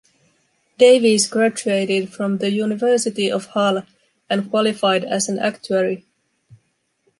Davies 0.79 1.27
graduated 1.29 2.11
from 2.11 2.39
the 2.39 2.49
University 2.49 3.29
of 3.31 3.45
Hull 3.49 3.83
and 4.31 4.49
qualified 4.49 5.03
as 5.05 5.29
an 5.29 5.37
actuary. 5.37 6.07